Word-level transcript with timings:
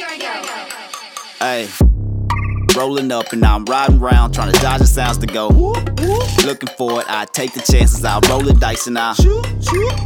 I. 0.00 1.38
Hey, 1.40 1.68
rolling 2.76 3.10
up 3.10 3.32
and 3.32 3.44
I'm 3.44 3.64
riding 3.64 4.00
around 4.00 4.32
trying 4.32 4.52
to 4.52 4.60
dodge 4.60 4.80
the 4.80 4.86
sounds 4.86 5.18
to 5.18 5.26
go. 5.26 5.48
Looking 6.44 6.68
for 6.76 7.00
it, 7.00 7.06
I 7.08 7.26
take 7.32 7.52
the 7.52 7.60
chances, 7.60 8.04
I'll 8.04 8.20
roll 8.22 8.40
the 8.40 8.54
dice 8.54 8.86
and 8.86 8.98
I'll. 8.98 9.14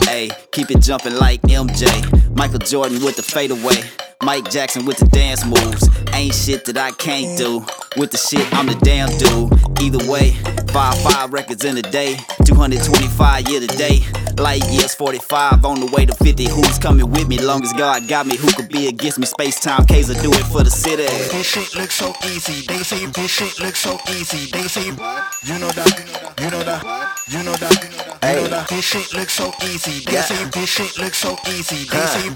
Hey, 0.09 0.31
keep 0.53 0.71
it 0.71 0.81
jumping 0.81 1.17
like 1.17 1.43
MJ. 1.43 2.37
Michael 2.37 2.59
Jordan 2.59 3.05
with 3.05 3.17
the 3.17 3.23
fadeaway. 3.23 3.83
Mike 4.23 4.51
Jackson 4.51 4.85
with 4.87 4.99
the 4.99 5.07
dance 5.07 5.45
moves. 5.45 5.89
Ain't 6.15 6.35
shit 6.35 6.65
that 6.67 6.79
I 6.79 6.93
can't 6.93 7.37
do. 7.37 7.65
With 7.97 8.13
the 8.13 8.19
shit, 8.19 8.47
I'm 8.55 8.67
the 8.67 8.77
damn 8.77 9.09
dude. 9.19 9.83
Either 9.83 10.11
way, 10.11 10.33
five 10.73 10.97
five 11.03 11.33
records 11.33 11.65
in 11.65 11.77
a 11.77 11.83
day, 11.83 12.17
225 12.45 13.49
year 13.49 13.61
to 13.61 13.67
day. 13.67 14.01
Light 14.39 14.65
years 14.71 14.95
45 14.95 15.65
on 15.65 15.81
the 15.81 15.87
way 15.87 16.07
to 16.07 16.15
50. 16.15 16.49
Who's 16.49 16.79
coming 16.79 17.11
with 17.11 17.29
me? 17.29 17.39
Long 17.39 17.63
as 17.63 17.73
God 17.73 18.09
got 18.09 18.27
me, 18.27 18.37
who 18.37 18.51
could 18.53 18.69
be 18.69 18.89
against 18.89 19.19
me? 19.19 19.27
Space 19.27 19.61
time, 19.61 19.87
Kaiser 19.87 20.15
do 20.15 20.31
it 20.33 20.45
for 20.47 20.63
the 20.63 20.71
city. 20.71 21.05
This 21.05 21.47
shit 21.47 21.75
looks 21.75 21.95
so 21.95 22.13
easy. 22.25 22.67
They 22.67 22.83
say 22.83 23.07
this 23.07 23.31
shit 23.31 23.61
looks 23.61 23.81
so 23.81 23.99
easy. 24.11 24.51
They 24.51 24.67
say 24.69 24.87
you 24.87 25.59
know 25.59 25.71
that, 25.73 26.37
you 26.41 26.51
know 26.51 26.63
that, 26.63 26.83
you 27.29 27.43
know 27.43 27.53
that, 27.53 28.19
you 28.23 28.41
know 28.43 28.49
that. 28.49 28.69
This 28.69 28.85
shit 28.85 29.13
looks 29.15 29.35
so 29.35 29.53
easy. 29.65 30.05
They 30.05 30.21
say 30.23 30.45
this 30.45 30.69
shit 30.69 30.99
looks 30.99 31.19
so 31.19 31.37
easy. 31.49 31.85
They 31.89 32.07
say 32.07 32.27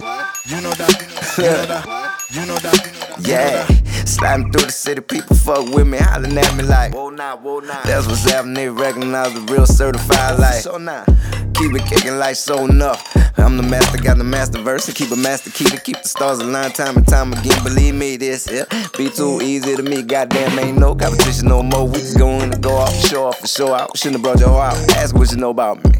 you 0.47 0.60
know 0.60 0.72
that, 0.72 1.36
you 1.38 1.44
know 1.44 1.66
that, 1.66 2.27
you 2.30 2.47
know 2.47 2.56
that. 2.58 3.06
Yeah, 3.20 3.66
sliding 4.05 4.52
through 4.52 4.66
the 4.66 4.72
city, 4.72 5.00
people 5.00 5.34
fuck 5.36 5.66
with 5.74 5.86
me, 5.86 5.98
hollering 5.98 6.36
at 6.36 6.55
me 6.55 6.64
like, 6.64 6.94
Whoa, 6.94 7.08
nah, 7.10 7.36
whoa, 7.36 7.60
nah. 7.60 7.83
that's 7.83 8.06
what's 8.06 8.24
happening. 8.30 8.55
They 8.55 8.69
recognize 8.69 9.33
the 9.33 9.41
real 9.52 9.64
certified 9.67 10.39
like, 10.39 10.61
so 10.62 10.77
nah. 10.77 11.05
Keep 11.56 11.74
it 11.74 11.84
kicking 11.86 12.18
like 12.18 12.36
so 12.36 12.64
enough. 12.64 13.02
I'm 13.38 13.56
the 13.56 13.62
master, 13.62 13.98
got 13.98 14.18
the 14.18 14.24
master 14.24 14.60
verse, 14.60 14.86
and 14.88 14.96
keep 14.96 15.10
a 15.10 15.16
master 15.16 15.50
key 15.50 15.64
to 15.64 15.80
keep 15.80 16.02
the 16.02 16.08
stars 16.08 16.38
aligned 16.38 16.74
time 16.74 16.96
and 16.96 17.06
time 17.06 17.32
again. 17.32 17.62
Believe 17.62 17.94
me, 17.94 18.16
this 18.16 18.48
yeah, 18.50 18.64
be 18.96 19.08
too 19.08 19.40
easy 19.42 19.77
to 19.77 19.82
me. 19.82 20.02
Goddamn, 20.02 20.58
ain't 20.58 20.78
no 20.78 20.94
competition 20.94 21.48
no 21.48 21.62
more. 21.62 21.86
We 21.86 21.98
just 21.98 22.18
go 22.18 22.28
in 22.40 22.52
and 22.52 22.62
go 22.62 22.77
off, 22.77 22.94
show 23.08 23.27
off, 23.27 23.38
for 23.38 23.46
show 23.46 23.74
out. 23.74 23.96
Shouldn't 23.96 24.16
have 24.16 24.22
brought 24.22 24.40
your 24.40 24.48
hoe 24.48 24.58
out. 24.58 24.96
Ask 24.96 25.14
what 25.14 25.30
you 25.30 25.36
know 25.36 25.50
about 25.50 25.84
me. 25.84 25.92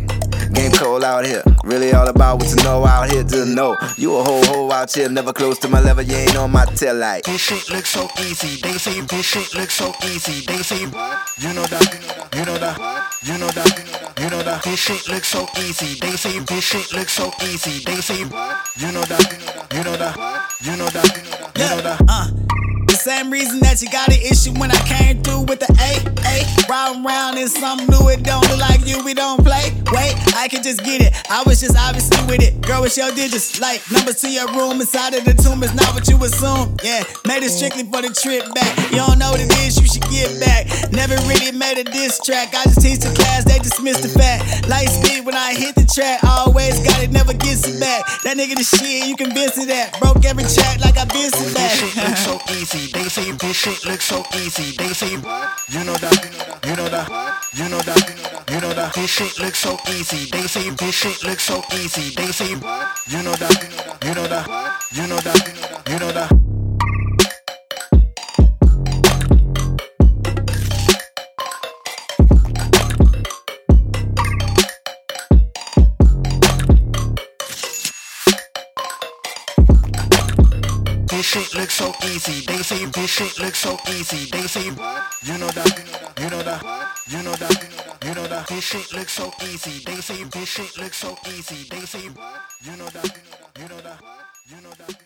Game 0.53 0.73
cold 0.73 1.05
out 1.05 1.27
here, 1.27 1.43
really 1.65 1.93
all 1.93 2.09
about 2.09 2.39
what 2.39 2.49
you 2.49 2.57
know 2.63 2.85
out 2.87 3.11
here 3.11 3.25
to 3.25 3.45
know. 3.45 3.77
You 3.97 4.17
a 4.17 4.23
whole 4.23 4.45
hoe 4.45 4.71
out 4.71 4.95
here, 4.95 5.09
never 5.09 5.33
close 5.33 5.59
to 5.61 5.69
my 5.69 5.81
level. 5.81 6.03
You 6.03 6.17
ain't 6.17 6.37
on 6.37 6.53
my 6.53 6.65
tail 6.65 6.95
like. 6.95 7.25
This 7.25 7.41
shit 7.41 7.69
looks 7.71 7.91
so 7.91 8.09
easy. 8.21 8.61
They 8.61 8.79
say 8.79 9.01
this 9.01 9.27
shit 9.27 9.55
looks 9.55 9.75
so 9.75 9.93
easy. 10.05 10.47
They 10.47 10.63
say 10.63 10.81
you 10.81 11.53
know 11.53 11.67
that, 11.67 12.31
you 12.35 12.45
know 12.45 12.59
that, 12.59 13.15
you 13.25 13.39
know 13.39 13.49
that, 13.49 13.77
you 13.77 13.85
know 13.85 13.93
that. 13.93 13.96
This 14.65 14.81
shit 14.81 15.09
looks 15.09 15.29
so 15.29 15.47
easy. 15.59 15.99
They 16.01 16.17
say 16.17 16.39
this 16.41 16.65
shit 16.65 16.93
looks 16.93 17.13
so 17.13 17.31
easy. 17.43 17.85
They 17.85 18.01
say 18.01 18.19
you 18.19 18.93
know 18.93 19.03
that, 19.05 19.69
you 19.73 19.85
know 19.85 19.97
that, 19.97 20.17
you 20.63 20.77
know 20.77 20.87
that, 20.89 21.53
you 21.55 21.69
know 21.69 21.81
that. 21.83 22.01
Uh, 22.09 22.31
the 22.31 22.46
same 23.07 23.31
reason 23.31 23.61
that 23.61 23.79
you 23.81 23.87
got 23.87 24.11
an 24.11 24.19
issue 24.19 24.51
when 24.59 24.75
I 24.75 24.81
came 24.83 25.23
through 25.23 25.47
with 25.47 25.63
the 25.63 25.71
A, 25.79 26.03
A. 26.27 26.37
Round 26.67 27.07
round 27.07 27.39
in 27.39 27.47
something 27.47 27.87
new, 27.87 28.11
it 28.11 28.27
don't 28.27 28.43
look 28.51 28.59
like 28.59 28.83
you, 28.83 28.99
we 29.07 29.15
don't 29.15 29.39
play. 29.47 29.71
Wait, 29.95 30.19
I 30.35 30.51
can 30.51 30.59
just 30.59 30.83
get 30.83 30.99
it. 30.99 31.15
I 31.31 31.47
was 31.47 31.63
just 31.63 31.79
obviously 31.79 32.19
with 32.27 32.43
it. 32.43 32.59
Girl, 32.67 32.83
it's 32.83 32.99
your 32.99 33.15
digits. 33.15 33.61
Like 33.63 33.79
numbers 33.95 34.19
to 34.27 34.29
your 34.29 34.51
room 34.59 34.83
inside 34.83 35.15
of 35.15 35.23
the 35.23 35.39
tomb 35.39 35.63
is 35.63 35.71
not 35.71 35.95
what 35.95 36.11
you 36.11 36.19
assume. 36.19 36.75
Yeah, 36.83 37.07
made 37.31 37.47
it 37.47 37.55
strictly 37.55 37.87
for 37.87 38.03
the 38.03 38.11
trip 38.11 38.43
back. 38.59 38.75
You 38.91 38.99
don't 38.99 39.23
know 39.23 39.31
what 39.31 39.39
it 39.39 39.55
is, 39.63 39.79
you 39.79 39.87
should 39.87 40.03
get 40.11 40.35
back. 40.43 40.67
Never 40.91 41.15
really 41.31 41.55
made 41.55 41.79
a 41.79 41.87
diss 41.87 42.19
track. 42.27 42.59
I 42.59 42.67
just 42.67 42.83
teach 42.83 43.07
the 43.07 43.15
class, 43.15 43.47
they 43.47 43.63
dismiss 43.63 44.03
the 44.03 44.11
fact. 44.11 44.67
Light 44.67 44.91
speed 44.91 45.23
when 45.23 45.39
I 45.39 45.55
hit 45.55 45.79
the 45.79 45.87
track, 45.87 46.27
always 46.27 46.83
got 46.83 46.99
it, 47.07 47.15
never 47.15 47.39
gets 47.39 47.71
it 47.71 47.79
back. 47.79 48.03
That 48.27 48.35
nigga 48.35 48.59
the 48.59 48.67
shit, 48.67 49.07
you 49.07 49.15
convinced 49.15 49.63
of 49.63 49.71
that. 49.71 49.95
Broke 50.03 50.27
every 50.27 50.43
track 50.51 50.83
like 50.83 50.99
I 50.99 51.07
been 51.07 51.31
it 51.31 51.95
easy. 52.75 52.93
They 52.93 53.09
say 53.09 53.31
this 53.33 53.57
shit 53.57 53.85
looks 53.85 54.05
so 54.05 54.25
easy. 54.35 54.77
They 54.77 54.93
say 54.93 55.11
you 55.11 55.85
know 55.85 55.95
that, 55.95 56.19
you 56.67 56.77
know 56.77 56.89
that, 56.89 57.09
you 57.55 57.69
know 57.69 57.79
that, 57.79 58.45
you 58.51 58.61
know 58.61 58.73
that. 58.73 58.95
This 58.95 59.11
shit 59.11 59.39
looks 59.39 59.59
so 59.59 59.77
easy. 59.89 60.31
They 60.31 60.47
say 60.47 60.71
this 60.71 60.95
shit 60.95 61.23
looks 61.23 61.45
so 61.45 61.63
easy. 61.75 62.15
They 62.15 62.33
say 62.33 62.51
you 62.51 63.23
know 63.23 63.35
that, 63.35 64.01
you 64.05 64.15
know 64.15 64.27
that, 64.27 64.47
you 64.93 65.07
know 65.07 65.17
that, 65.19 65.83
you 65.89 65.99
know 65.99 66.13
that. 66.13 66.36
This 81.17 81.25
shit 81.25 81.55
looks 81.55 81.73
so 81.73 81.95
easy. 82.05 82.45
They 82.45 82.59
say 82.59 82.85
this 82.85 83.11
shit 83.11 83.39
looks 83.39 83.61
so 83.61 83.79
easy. 83.89 84.31
They 84.31 84.47
say 84.47 84.65
you 84.65 85.39
know 85.39 85.49
that, 85.49 86.15
you 86.21 86.29
know 86.29 86.43
that, 86.43 86.63
you 87.09 87.23
know 87.23 87.33
that, 87.33 88.05
you 88.05 88.15
know 88.15 88.27
that. 88.27 88.47
This 88.49 88.63
shit 88.63 88.93
looks 88.93 89.13
so 89.13 89.33
easy. 89.43 89.83
They 89.83 89.97
say 90.03 90.25
this 90.25 90.47
shit 90.47 90.77
looks 90.77 90.99
so 90.99 91.17
easy. 91.29 91.67
They 91.71 91.87
say 91.87 92.03
you 92.03 92.77
know 92.77 92.89
that, 92.91 93.19
you 93.59 93.67
know 93.67 93.81
that, 93.81 93.99
you 94.47 94.61
know 94.61 94.71
that. 94.77 95.06